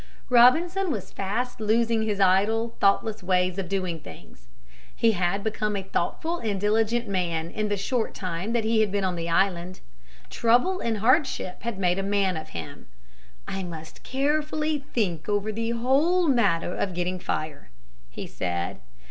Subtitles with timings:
[0.31, 4.47] Robinson was fast losing his idle, thoughtless ways of doing things.
[4.95, 8.91] He had become a thoughtful and diligent man in the short time that he had
[8.91, 9.79] been on the island.
[10.31, 12.87] Trouble and hardship had made a man of him.
[13.47, 17.69] "I must carefully think over the whole matter of getting fire,"
[18.09, 18.79] he said.